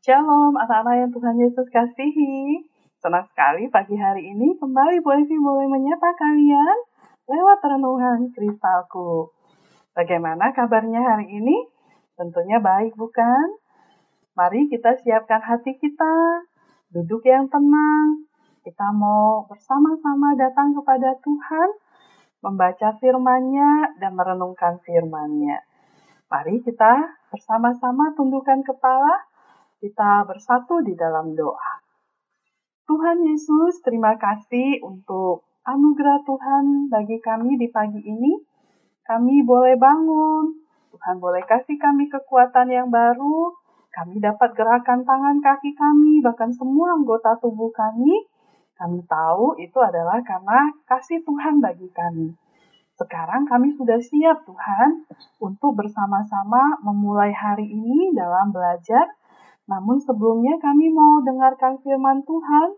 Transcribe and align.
Shalom 0.00 0.56
anak-anak 0.56 0.96
yang 0.96 1.10
Tuhan 1.12 1.36
Yesus 1.36 1.68
kasihi. 1.68 2.64
Senang 3.04 3.28
sekali 3.28 3.68
pagi 3.68 3.92
hari 4.00 4.32
ini 4.32 4.56
kembali 4.56 5.04
Bu 5.04 5.12
Evi 5.12 5.36
boleh 5.36 5.68
menyapa 5.68 6.16
kalian 6.16 6.78
lewat 7.28 7.60
renungan 7.60 8.32
kristalku. 8.32 9.28
Bagaimana 9.92 10.56
kabarnya 10.56 11.04
hari 11.04 11.28
ini? 11.28 11.68
Tentunya 12.16 12.64
baik 12.64 12.96
bukan? 12.96 13.60
Mari 14.32 14.72
kita 14.72 14.96
siapkan 15.04 15.44
hati 15.44 15.76
kita, 15.76 16.48
duduk 16.96 17.20
yang 17.28 17.52
tenang. 17.52 18.24
Kita 18.64 18.96
mau 18.96 19.44
bersama-sama 19.52 20.32
datang 20.32 20.72
kepada 20.80 21.12
Tuhan, 21.20 21.76
membaca 22.40 22.96
firman-Nya 23.04 24.00
dan 24.00 24.16
merenungkan 24.16 24.80
firman-Nya. 24.80 25.60
Mari 26.32 26.64
kita 26.64 27.20
bersama-sama 27.28 28.16
tundukkan 28.16 28.64
kepala, 28.64 29.28
kita 29.80 30.28
bersatu 30.28 30.84
di 30.84 30.92
dalam 30.92 31.32
doa. 31.32 31.72
Tuhan 32.84 33.24
Yesus, 33.24 33.80
terima 33.80 34.14
kasih 34.20 34.84
untuk 34.84 35.48
anugerah 35.64 36.20
Tuhan 36.28 36.92
bagi 36.92 37.16
kami 37.24 37.56
di 37.56 37.72
pagi 37.72 38.04
ini. 38.04 38.36
Kami 39.08 39.42
boleh 39.42 39.74
bangun, 39.80 40.52
Tuhan 40.92 41.16
boleh 41.18 41.42
kasih 41.48 41.80
kami 41.80 42.12
kekuatan 42.12 42.68
yang 42.68 42.92
baru, 42.92 43.56
kami 43.90 44.22
dapat 44.22 44.54
gerakan 44.54 45.02
tangan 45.02 45.42
kaki 45.42 45.74
kami, 45.74 46.22
bahkan 46.22 46.54
semua 46.54 46.94
anggota 46.94 47.34
tubuh 47.42 47.74
kami. 47.74 48.28
Kami 48.78 49.04
tahu 49.04 49.60
itu 49.60 49.76
adalah 49.82 50.22
karena 50.24 50.72
kasih 50.88 51.20
Tuhan 51.26 51.60
bagi 51.60 51.90
kami. 51.90 52.32
Sekarang 52.96 53.48
kami 53.48 53.72
sudah 53.76 53.96
siap 54.00 54.44
Tuhan 54.44 55.04
untuk 55.40 55.72
bersama-sama 55.72 56.80
memulai 56.84 57.32
hari 57.32 57.64
ini 57.64 58.12
dalam 58.12 58.52
belajar. 58.52 59.19
Namun 59.70 60.02
sebelumnya 60.02 60.58
kami 60.58 60.90
mau 60.90 61.22
dengarkan 61.22 61.78
firman 61.78 62.26
Tuhan. 62.26 62.74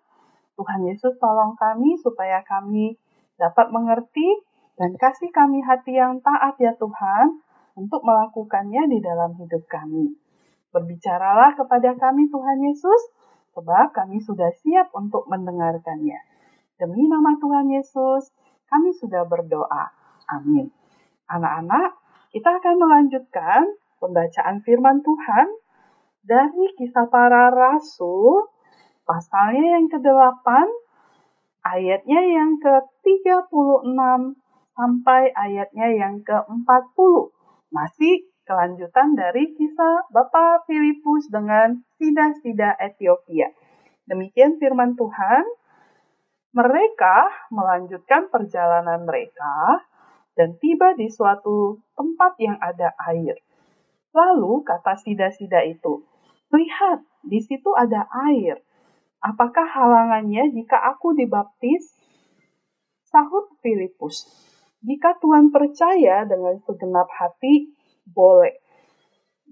Tuhan 0.60 0.80
Yesus 0.84 1.16
tolong 1.16 1.56
kami 1.56 1.96
supaya 1.96 2.44
kami 2.44 3.00
dapat 3.40 3.72
mengerti 3.72 4.44
dan 4.76 4.92
kasih 5.00 5.32
kami 5.32 5.64
hati 5.64 5.96
yang 5.96 6.20
taat 6.20 6.60
ya 6.60 6.76
Tuhan 6.76 7.40
untuk 7.72 8.04
melakukannya 8.04 8.92
di 8.92 9.00
dalam 9.00 9.32
hidup 9.40 9.64
kami. 9.64 10.12
Berbicaralah 10.72 11.56
kepada 11.56 11.96
kami 11.96 12.28
Tuhan 12.28 12.58
Yesus, 12.60 13.02
sebab 13.56 13.92
kami 13.96 14.20
sudah 14.20 14.52
siap 14.60 14.92
untuk 14.92 15.28
mendengarkannya. 15.28 16.20
Demi 16.76 17.08
nama 17.08 17.36
Tuhan 17.40 17.68
Yesus, 17.72 18.32
kami 18.68 18.92
sudah 18.96 19.28
berdoa. 19.28 19.92
Amin. 20.32 20.72
Anak-anak, 21.28 21.96
kita 22.32 22.60
akan 22.60 22.74
melanjutkan 22.80 23.76
pembacaan 24.00 24.64
firman 24.64 25.04
Tuhan 25.04 25.46
dari 26.22 26.66
kisah 26.78 27.10
para 27.10 27.50
rasul, 27.50 28.46
pasalnya 29.02 29.78
yang 29.78 29.86
ke-8, 29.90 30.46
ayatnya 31.66 32.20
yang 32.22 32.58
ke-36 32.62 33.98
sampai 34.78 35.22
ayatnya 35.34 35.88
yang 35.94 36.22
ke-40. 36.22 37.10
Masih 37.72 38.30
kelanjutan 38.46 39.14
dari 39.18 39.54
kisah 39.54 40.06
Bapak 40.10 40.66
Filipus 40.66 41.26
dengan 41.30 41.82
sida-sida 41.98 42.78
Ethiopia. 42.78 43.50
Demikian 44.06 44.58
firman 44.58 44.98
Tuhan. 44.98 45.44
Mereka 46.52 47.48
melanjutkan 47.48 48.28
perjalanan 48.28 49.08
mereka 49.08 49.80
dan 50.36 50.52
tiba 50.60 50.92
di 51.00 51.08
suatu 51.08 51.80
tempat 51.96 52.36
yang 52.36 52.60
ada 52.60 52.92
air. 53.08 53.40
Lalu 54.12 54.60
kata 54.60 55.00
sida-sida 55.00 55.64
itu, 55.64 56.04
Lihat, 56.52 57.00
di 57.24 57.40
situ 57.40 57.72
ada 57.72 58.04
air. 58.28 58.60
Apakah 59.24 59.64
halangannya 59.64 60.52
jika 60.52 60.76
aku 60.76 61.16
dibaptis? 61.16 61.96
Sahut 63.08 63.48
Filipus, 63.60 64.24
jika 64.80 65.16
Tuhan 65.20 65.52
percaya 65.52 66.24
dengan 66.24 66.58
segenap 66.64 67.08
hati, 67.12 67.72
boleh. 68.08 68.56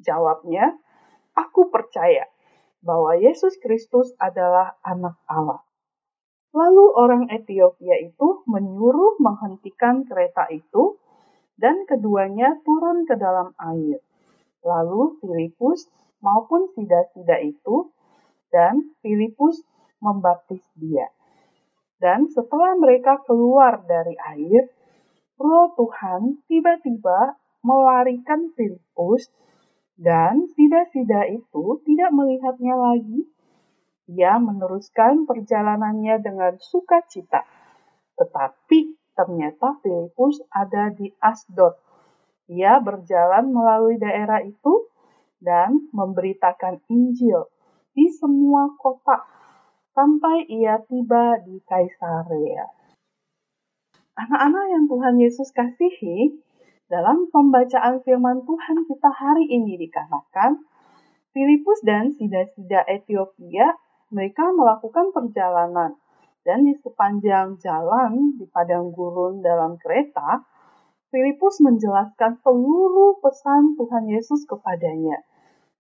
Jawabnya, 0.01 0.77
aku 1.37 1.69
percaya 1.69 2.25
bahwa 2.81 3.17
Yesus 3.17 3.61
Kristus 3.61 4.17
adalah 4.17 4.81
anak 4.81 5.21
Allah. 5.29 5.61
Lalu 6.51 6.85
orang 6.99 7.25
Ethiopia 7.31 8.01
itu 8.01 8.43
menyuruh 8.49 9.21
menghentikan 9.23 10.03
kereta 10.03 10.51
itu, 10.51 10.99
dan 11.61 11.85
keduanya 11.85 12.59
turun 12.65 13.05
ke 13.05 13.15
dalam 13.15 13.53
air. 13.61 14.01
Lalu 14.65 15.21
Filipus 15.23 15.87
maupun 16.21 16.71
sida-sida 16.77 17.41
itu, 17.41 17.93
dan 18.53 18.95
Filipus 19.05 19.61
membaptis 20.01 20.65
dia. 20.77 21.09
Dan 22.01 22.29
setelah 22.33 22.77
mereka 22.81 23.21
keluar 23.29 23.85
dari 23.85 24.17
air, 24.37 24.73
Roh 25.37 25.73
Tuhan 25.77 26.41
tiba-tiba 26.49 27.37
melarikan 27.61 28.53
Filipus, 28.57 29.29
dan 30.01 30.49
sida-sida 30.57 31.29
itu 31.29 31.85
tidak 31.85 32.11
melihatnya 32.17 32.73
lagi 32.73 33.29
ia 34.11 34.43
meneruskan 34.43 35.23
perjalanannya 35.23 36.19
dengan 36.19 36.59
sukacita. 36.59 37.47
Tetapi 38.19 38.99
ternyata 39.15 39.79
Filipus 39.87 40.43
ada 40.51 40.91
di 40.91 41.15
Asdod. 41.23 41.79
Ia 42.51 42.83
berjalan 42.83 43.55
melalui 43.55 44.03
daerah 44.03 44.43
itu 44.43 44.91
dan 45.41 45.89
memberitakan 45.91 46.85
Injil 46.93 47.49
di 47.97 48.07
semua 48.13 48.71
kota 48.79 49.25
sampai 49.97 50.47
ia 50.47 50.79
tiba 50.87 51.43
di 51.43 51.59
Kaisarea. 51.67 52.71
Anak-anak 54.21 54.65
yang 54.71 54.85
Tuhan 54.87 55.17
Yesus 55.17 55.49
kasihi, 55.51 56.39
dalam 56.93 57.33
pembacaan 57.33 58.05
firman 58.05 58.45
Tuhan 58.45 58.85
kita 58.85 59.11
hari 59.11 59.49
ini 59.49 59.81
dikatakan, 59.81 60.61
Filipus 61.31 61.81
dan 61.87 62.11
sida-sida 62.11 62.83
Ethiopia 62.91 63.79
mereka 64.11 64.51
melakukan 64.51 65.15
perjalanan 65.15 65.95
dan 66.43 66.67
di 66.67 66.75
sepanjang 66.75 67.63
jalan 67.63 68.35
di 68.35 68.45
padang 68.51 68.91
gurun 68.91 69.39
dalam 69.39 69.79
kereta, 69.79 70.43
Filipus 71.11 71.59
menjelaskan 71.59 72.39
seluruh 72.39 73.19
pesan 73.19 73.75
Tuhan 73.75 74.07
Yesus 74.07 74.47
kepadanya. 74.47 75.19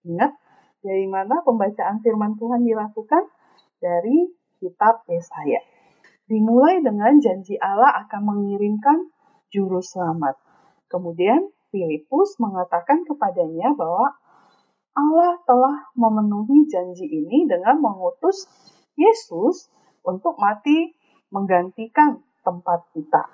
Ingat, 0.02 0.34
dari 0.82 1.06
mana 1.06 1.46
pembacaan 1.46 2.02
firman 2.02 2.34
Tuhan 2.34 2.66
dilakukan? 2.66 3.30
Dari 3.78 4.26
kitab 4.58 5.06
Yesaya. 5.06 5.62
Dimulai 6.26 6.82
dengan 6.82 7.22
janji 7.22 7.54
Allah 7.62 8.02
akan 8.06 8.22
mengirimkan 8.26 9.06
juru 9.54 9.78
selamat. 9.78 10.34
Kemudian 10.90 11.54
Filipus 11.70 12.34
mengatakan 12.42 13.06
kepadanya 13.06 13.70
bahwa 13.78 14.10
Allah 14.98 15.38
telah 15.46 15.94
memenuhi 15.94 16.66
janji 16.66 17.06
ini 17.06 17.46
dengan 17.46 17.78
mengutus 17.78 18.50
Yesus 18.98 19.70
untuk 20.02 20.34
mati 20.42 20.90
menggantikan 21.30 22.18
tempat 22.42 22.82
kita, 22.90 23.30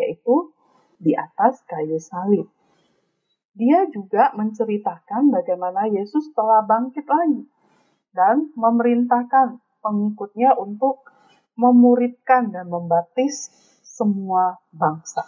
yaitu 0.00 0.54
di 0.98 1.14
atas 1.14 1.62
kayu 1.66 1.98
salib. 1.98 2.48
Dia 3.54 3.86
juga 3.94 4.34
menceritakan 4.34 5.30
bagaimana 5.30 5.86
Yesus 5.86 6.34
telah 6.34 6.66
bangkit 6.66 7.06
lagi 7.06 7.46
dan 8.10 8.50
memerintahkan 8.58 9.62
pengikutnya 9.78 10.58
untuk 10.58 11.06
memuridkan 11.54 12.50
dan 12.50 12.66
membaptis 12.66 13.50
semua 13.86 14.58
bangsa. 14.74 15.22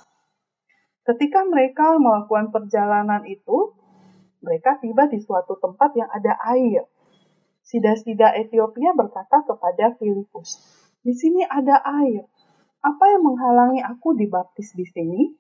Ketika 1.06 1.47
mereka 1.47 1.94
melakukan 2.03 2.50
perjalanan 2.50 3.22
itu, 3.31 3.78
mereka 4.43 4.82
tiba 4.82 5.06
di 5.06 5.22
suatu 5.22 5.55
tempat 5.62 5.94
yang 5.94 6.10
ada 6.10 6.34
air. 6.50 6.82
Sida-sida 7.62 8.35
Ethiopia 8.35 8.90
berkata 8.90 9.46
kepada 9.46 9.94
Filipus, 10.02 10.58
"Di 11.06 11.14
sini 11.14 11.46
ada 11.46 11.79
air. 12.02 12.26
Apa 12.82 13.05
yang 13.14 13.23
menghalangi 13.23 13.87
aku 13.87 14.19
dibaptis 14.19 14.75
di 14.75 14.87
sini?" 14.87 15.31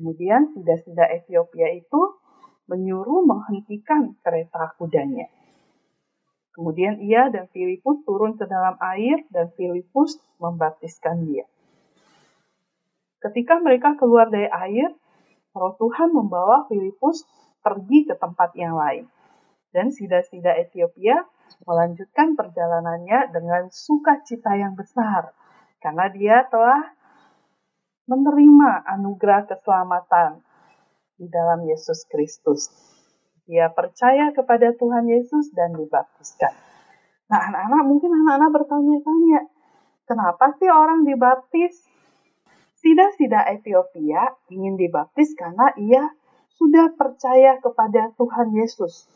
Kemudian 0.00 0.56
sida-sida 0.56 1.12
Ethiopia 1.12 1.76
itu 1.76 2.16
menyuruh 2.72 3.20
menghentikan 3.28 4.16
kereta 4.24 4.72
kudanya. 4.80 5.28
Kemudian 6.56 7.04
ia 7.04 7.28
dan 7.28 7.52
Filipus 7.52 8.00
turun 8.08 8.40
ke 8.40 8.48
dalam 8.48 8.80
air 8.80 9.28
dan 9.28 9.52
Filipus 9.60 10.16
membaptiskan 10.40 11.28
dia. 11.28 11.44
Ketika 13.20 13.60
mereka 13.60 14.00
keluar 14.00 14.32
dari 14.32 14.48
air, 14.48 14.88
Roh 15.52 15.76
Tuhan 15.76 16.16
membawa 16.16 16.64
Filipus 16.72 17.28
pergi 17.60 18.08
ke 18.08 18.16
tempat 18.16 18.56
yang 18.56 18.80
lain. 18.80 19.04
Dan 19.68 19.92
sida-sida 19.92 20.56
Ethiopia 20.56 21.28
melanjutkan 21.68 22.40
perjalanannya 22.40 23.36
dengan 23.36 23.68
sukacita 23.68 24.56
yang 24.56 24.72
besar 24.72 25.36
karena 25.84 26.06
dia 26.12 26.36
telah 26.48 26.92
menerima 28.10 28.90
anugerah 28.98 29.46
keselamatan 29.46 30.42
di 31.14 31.30
dalam 31.30 31.62
Yesus 31.62 32.02
Kristus. 32.10 32.66
Dia 33.46 33.70
percaya 33.70 34.34
kepada 34.34 34.74
Tuhan 34.74 35.06
Yesus 35.06 35.54
dan 35.54 35.78
dibaptiskan. 35.78 36.50
Nah, 37.30 37.40
anak-anak 37.46 37.82
mungkin 37.86 38.10
anak-anak 38.10 38.50
bertanya-tanya, 38.50 39.40
kenapa 40.10 40.58
sih 40.58 40.66
orang 40.66 41.06
dibaptis? 41.06 41.86
Sida-sida 42.82 43.46
Ethiopia 43.46 44.34
ingin 44.50 44.74
dibaptis 44.74 45.30
karena 45.38 45.70
ia 45.78 46.10
sudah 46.58 46.90
percaya 46.98 47.62
kepada 47.62 48.10
Tuhan 48.18 48.56
Yesus. 48.56 49.06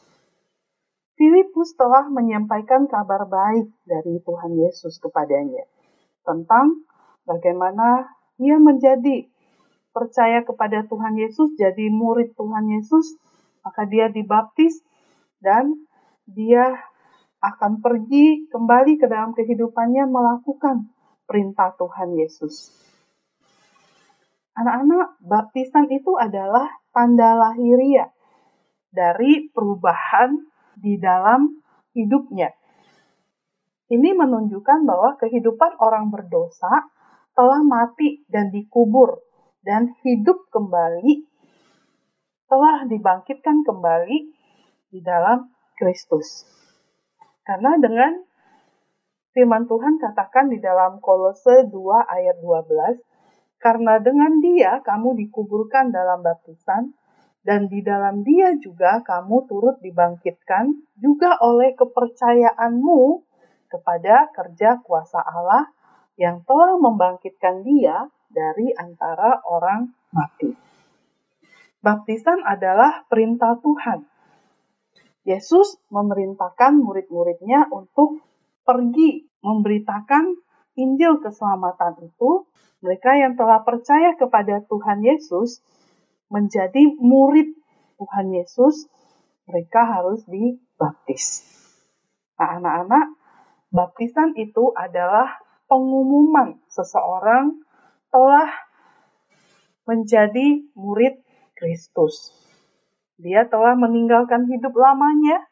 Filipus 1.14 1.74
telah 1.78 2.10
menyampaikan 2.10 2.90
kabar 2.90 3.24
baik 3.26 3.70
dari 3.86 4.18
Tuhan 4.22 4.52
Yesus 4.58 4.98
kepadanya 4.98 5.62
tentang 6.26 6.82
bagaimana 7.22 8.10
ia 8.40 8.56
menjadi 8.58 9.30
percaya 9.94 10.42
kepada 10.42 10.82
Tuhan 10.90 11.14
Yesus, 11.14 11.54
jadi 11.54 11.86
murid 11.90 12.34
Tuhan 12.34 12.66
Yesus, 12.66 13.14
maka 13.62 13.86
dia 13.86 14.10
dibaptis 14.10 14.82
dan 15.38 15.70
dia 16.26 16.74
akan 17.44 17.84
pergi 17.84 18.48
kembali 18.50 18.96
ke 18.96 19.06
dalam 19.06 19.36
kehidupannya 19.36 20.08
melakukan 20.08 20.88
perintah 21.28 21.76
Tuhan 21.76 22.16
Yesus. 22.16 22.72
Anak-anak, 24.54 25.18
baptisan 25.22 25.90
itu 25.90 26.14
adalah 26.14 26.70
tanda 26.94 27.34
lahiriah 27.34 28.10
dari 28.94 29.50
perubahan 29.50 30.38
di 30.78 30.94
dalam 30.98 31.58
hidupnya. 31.90 32.54
Ini 33.90 34.14
menunjukkan 34.14 34.86
bahwa 34.86 35.18
kehidupan 35.18 35.76
orang 35.82 36.08
berdosa 36.08 36.70
telah 37.34 37.60
mati 37.66 38.22
dan 38.30 38.54
dikubur 38.54 39.18
dan 39.66 39.90
hidup 40.06 40.46
kembali 40.54 41.26
telah 42.46 42.86
dibangkitkan 42.86 43.66
kembali 43.66 44.18
di 44.94 45.00
dalam 45.02 45.50
Kristus. 45.74 46.46
Karena 47.42 47.74
dengan 47.82 48.22
firman 49.34 49.66
Tuhan 49.66 49.98
katakan 49.98 50.48
di 50.54 50.62
dalam 50.62 51.02
Kolose 51.02 51.66
2 51.66 51.74
ayat 52.06 52.38
12, 52.38 53.02
karena 53.58 53.98
dengan 53.98 54.38
dia 54.38 54.78
kamu 54.86 55.18
dikuburkan 55.26 55.90
dalam 55.90 56.22
baptisan, 56.22 56.94
dan 57.44 57.68
di 57.68 57.84
dalam 57.84 58.24
dia 58.24 58.56
juga 58.56 59.04
kamu 59.04 59.44
turut 59.44 59.76
dibangkitkan 59.84 60.72
juga 60.96 61.36
oleh 61.44 61.76
kepercayaanmu 61.76 63.20
kepada 63.68 64.32
kerja 64.32 64.80
kuasa 64.80 65.20
Allah 65.20 65.68
yang 66.14 66.46
telah 66.46 66.78
membangkitkan 66.78 67.66
dia 67.66 68.06
dari 68.30 68.70
antara 68.74 69.42
orang 69.46 69.90
mati. 70.14 70.54
Baptisan 71.84 72.40
adalah 72.42 73.04
perintah 73.10 73.60
Tuhan. 73.60 74.08
Yesus 75.24 75.80
memerintahkan 75.88 76.80
murid-muridnya 76.80 77.68
untuk 77.72 78.20
pergi 78.64 79.24
memberitakan 79.44 80.36
Injil 80.74 81.22
keselamatan 81.22 82.00
itu 82.02 82.48
mereka 82.84 83.16
yang 83.16 83.32
telah 83.38 83.64
percaya 83.64 84.12
kepada 84.16 84.60
Tuhan 84.68 85.00
Yesus 85.00 85.64
menjadi 86.28 86.98
murid 87.00 87.56
Tuhan 87.96 88.34
Yesus, 88.34 88.90
mereka 89.48 89.86
harus 89.86 90.20
dibaptis. 90.28 91.46
Nah, 92.36 92.58
anak-anak, 92.60 93.06
baptisan 93.70 94.34
itu 94.36 94.74
adalah 94.74 95.43
pengumuman 95.74 96.62
seseorang 96.70 97.58
telah 98.14 98.46
menjadi 99.90 100.62
murid 100.78 101.18
Kristus. 101.58 102.30
Dia 103.18 103.50
telah 103.50 103.74
meninggalkan 103.74 104.46
hidup 104.46 104.70
lamanya, 104.78 105.42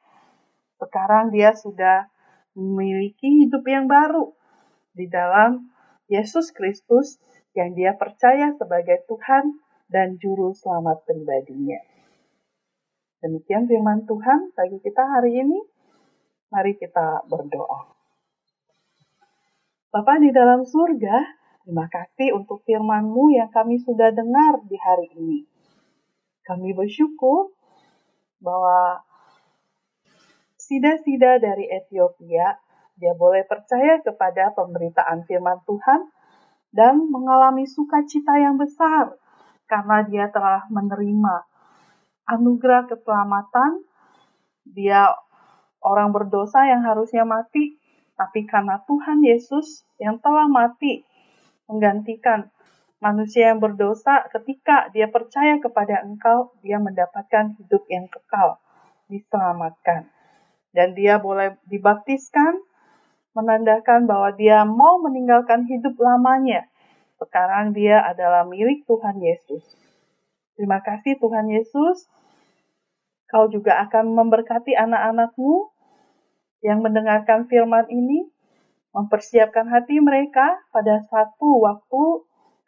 sekarang 0.78 1.34
dia 1.34 1.58
sudah 1.58 2.06
memiliki 2.54 3.42
hidup 3.42 3.66
yang 3.66 3.90
baru 3.90 4.30
di 4.94 5.10
dalam 5.10 5.74
Yesus 6.06 6.54
Kristus 6.54 7.18
yang 7.58 7.74
dia 7.74 7.98
percaya 7.98 8.54
sebagai 8.54 9.02
Tuhan 9.10 9.58
dan 9.90 10.22
Juru 10.22 10.54
Selamat 10.54 11.02
pribadinya. 11.02 11.82
Demikian 13.26 13.66
firman 13.66 14.06
Tuhan 14.06 14.54
bagi 14.54 14.78
kita 14.78 15.02
hari 15.02 15.42
ini. 15.42 15.58
Mari 16.54 16.78
kita 16.78 17.26
berdoa. 17.26 18.01
Bapak 19.92 20.24
di 20.24 20.32
dalam 20.32 20.64
surga, 20.64 21.20
terima 21.60 21.84
kasih 21.84 22.32
untuk 22.32 22.64
firman-Mu 22.64 23.36
yang 23.36 23.52
kami 23.52 23.76
sudah 23.76 24.08
dengar 24.08 24.64
di 24.64 24.80
hari 24.80 25.12
ini. 25.20 25.44
Kami 26.48 26.72
bersyukur 26.72 27.52
bahwa 28.40 29.04
sida-sida 30.56 31.36
dari 31.44 31.68
Ethiopia 31.68 32.56
dia 32.96 33.12
boleh 33.12 33.44
percaya 33.44 34.00
kepada 34.00 34.56
pemberitaan 34.56 35.28
firman 35.28 35.60
Tuhan 35.68 36.08
dan 36.72 36.96
mengalami 37.12 37.68
sukacita 37.68 38.40
yang 38.40 38.56
besar 38.56 39.20
karena 39.68 40.08
dia 40.08 40.32
telah 40.32 40.64
menerima 40.72 41.44
anugerah 42.32 42.88
keselamatan. 42.88 43.84
Dia 44.64 45.12
orang 45.84 46.16
berdosa 46.16 46.64
yang 46.64 46.80
harusnya 46.80 47.28
mati, 47.28 47.81
tapi 48.16 48.44
karena 48.44 48.80
Tuhan 48.84 49.24
Yesus 49.24 49.88
yang 49.96 50.20
telah 50.20 50.46
mati 50.46 51.02
menggantikan 51.66 52.52
manusia 53.02 53.50
yang 53.50 53.58
berdosa 53.58 54.28
ketika 54.30 54.92
dia 54.94 55.10
percaya 55.10 55.58
kepada 55.58 56.06
engkau, 56.06 56.54
dia 56.62 56.78
mendapatkan 56.78 57.58
hidup 57.58 57.82
yang 57.90 58.06
kekal, 58.06 58.62
diselamatkan. 59.10 60.06
Dan 60.72 60.94
dia 60.96 61.20
boleh 61.20 61.58
dibaptiskan 61.68 62.62
menandakan 63.34 64.06
bahwa 64.06 64.30
dia 64.38 64.62
mau 64.64 65.02
meninggalkan 65.02 65.66
hidup 65.68 65.98
lamanya. 66.00 66.68
Sekarang 67.18 67.74
dia 67.74 68.00
adalah 68.06 68.46
milik 68.46 68.86
Tuhan 68.88 69.20
Yesus. 69.20 69.64
Terima 70.56 70.80
kasih 70.80 71.18
Tuhan 71.18 71.48
Yesus. 71.48 72.08
Kau 73.28 73.48
juga 73.48 73.80
akan 73.88 74.12
memberkati 74.12 74.76
anak-anakmu 74.76 75.72
yang 76.62 76.80
mendengarkan 76.80 77.50
firman 77.50 77.90
ini, 77.90 78.30
mempersiapkan 78.94 79.66
hati 79.66 79.98
mereka 79.98 80.62
pada 80.70 81.02
satu 81.10 81.58
waktu 81.66 82.02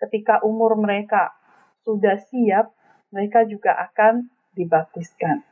ketika 0.02 0.42
umur 0.42 0.74
mereka 0.74 1.30
sudah 1.86 2.18
siap, 2.18 2.74
mereka 3.14 3.46
juga 3.46 3.78
akan 3.78 4.28
dibaptiskan. 4.58 5.46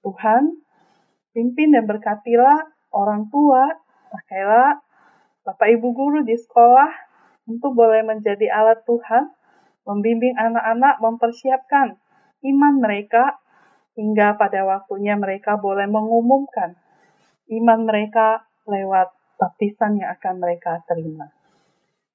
Tuhan, 0.00 0.64
pimpin 1.36 1.76
dan 1.76 1.84
berkatilah 1.84 2.64
orang 2.94 3.28
tua 3.28 3.68
Pakailah 4.08 4.80
Bapak 5.44 5.68
Ibu 5.68 5.92
guru 5.92 6.24
di 6.24 6.32
sekolah 6.32 6.88
untuk 7.44 7.76
boleh 7.76 8.04
menjadi 8.08 8.48
alat 8.48 8.80
Tuhan, 8.88 9.28
membimbing 9.84 10.32
anak-anak 10.32 11.00
mempersiapkan 11.00 12.00
iman 12.44 12.74
mereka 12.80 13.36
hingga 13.96 14.40
pada 14.40 14.64
waktunya 14.64 15.16
mereka 15.20 15.60
boleh 15.60 15.84
mengumumkan 15.84 16.76
iman 17.48 17.88
mereka 17.88 18.44
lewat 18.68 19.12
baptisan 19.40 19.96
yang 19.96 20.12
akan 20.18 20.42
mereka 20.42 20.84
terima. 20.84 21.32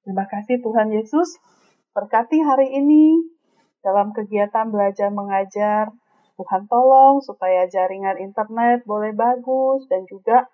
Terima 0.04 0.28
kasih 0.28 0.60
Tuhan 0.60 0.92
Yesus, 0.92 1.40
berkati 1.96 2.38
hari 2.44 2.76
ini 2.76 3.24
dalam 3.80 4.12
kegiatan 4.12 4.68
belajar 4.68 5.08
mengajar. 5.08 5.90
Tuhan 6.34 6.66
tolong 6.66 7.22
supaya 7.22 7.64
jaringan 7.70 8.18
internet 8.18 8.82
boleh 8.84 9.14
bagus 9.14 9.86
dan 9.86 10.02
juga 10.04 10.50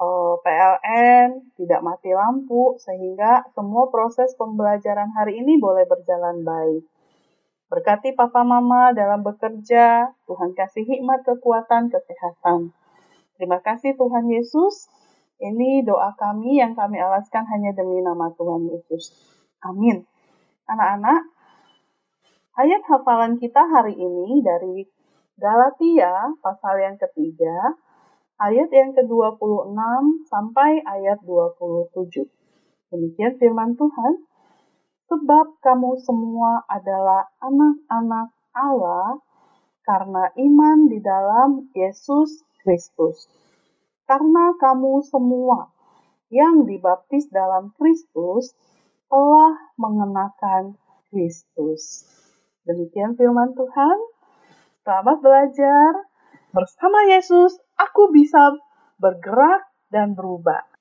eh, 0.00 0.34
PLN, 0.40 1.52
tidak 1.54 1.80
mati 1.84 2.16
lampu, 2.16 2.80
sehingga 2.80 3.44
semua 3.52 3.92
proses 3.92 4.32
pembelajaran 4.40 5.12
hari 5.12 5.38
ini 5.44 5.60
boleh 5.60 5.84
berjalan 5.84 6.42
baik. 6.42 6.82
Berkati 7.68 8.16
papa 8.16 8.40
mama 8.48 8.96
dalam 8.96 9.20
bekerja, 9.20 10.08
Tuhan 10.24 10.56
kasih 10.56 10.88
hikmat, 10.88 11.20
kekuatan, 11.28 11.92
kesehatan. 11.92 12.72
Terima 13.38 13.62
kasih 13.62 13.94
Tuhan 13.94 14.26
Yesus. 14.26 14.90
Ini 15.38 15.86
doa 15.86 16.10
kami 16.18 16.58
yang 16.58 16.74
kami 16.74 16.98
alaskan 16.98 17.46
hanya 17.46 17.70
demi 17.70 18.02
nama 18.02 18.34
Tuhan 18.34 18.66
Yesus. 18.66 19.14
Amin. 19.62 20.02
Anak-anak, 20.66 21.22
ayat 22.58 22.82
hafalan 22.90 23.38
kita 23.38 23.62
hari 23.62 23.94
ini 23.94 24.42
dari 24.42 24.82
Galatia 25.38 26.34
pasal 26.42 26.82
yang 26.82 26.98
ketiga 26.98 27.78
ayat 28.42 28.70
yang 28.74 28.90
ke-26 28.94 29.78
sampai 30.26 30.82
ayat 30.82 31.22
27. 31.22 32.26
Demikian 32.90 33.38
firman 33.38 33.78
Tuhan. 33.78 34.26
Sebab 35.08 35.62
kamu 35.62 35.94
semua 36.02 36.66
adalah 36.66 37.30
anak-anak 37.38 38.34
Allah 38.52 39.22
karena 39.86 40.28
iman 40.36 40.90
di 40.90 40.98
dalam 41.00 41.70
Yesus 41.72 42.47
Kristus. 42.62 43.28
Karena 44.08 44.56
kamu 44.56 45.04
semua 45.04 45.68
yang 46.28 46.64
dibaptis 46.68 47.28
dalam 47.28 47.72
Kristus 47.76 48.52
telah 49.08 49.56
mengenakan 49.80 50.76
Kristus. 51.08 52.04
Demikian 52.68 53.16
firman 53.16 53.56
Tuhan. 53.56 53.98
Selamat 54.84 55.18
belajar. 55.24 55.92
Bersama 56.52 57.04
Yesus, 57.08 57.56
aku 57.76 58.12
bisa 58.12 58.56
bergerak 59.00 59.68
dan 59.88 60.12
berubah. 60.12 60.77